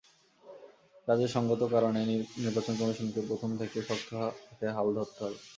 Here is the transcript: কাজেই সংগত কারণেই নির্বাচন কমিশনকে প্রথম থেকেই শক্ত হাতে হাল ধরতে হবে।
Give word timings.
কাজেই 1.07 1.31
সংগত 1.35 1.61
কারণেই 1.73 2.05
নির্বাচন 2.37 2.73
কমিশনকে 2.77 3.21
প্রথম 3.29 3.49
থেকেই 3.59 3.83
শক্ত 3.89 4.09
হাতে 4.19 4.65
হাল 4.75 4.87
ধরতে 4.97 5.19
হবে। 5.25 5.39